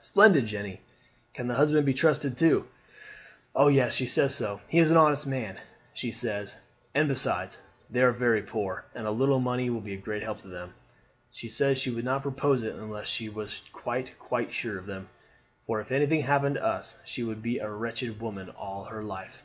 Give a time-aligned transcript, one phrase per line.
[0.00, 0.78] "Splendid, Jeanne!
[1.34, 2.66] Can the husband be trusted too?"
[3.54, 4.62] "Oh, yes, she says so.
[4.70, 5.60] He is an honest man,
[5.92, 6.56] she says;
[6.94, 7.58] and besides,
[7.90, 10.72] they are very poor, and a little money will be a great help to them.
[11.30, 15.10] She says she would not propose it unless she was quite, quite sure of them,
[15.66, 19.42] for if anything happened to us she would be a wretched woman all her life."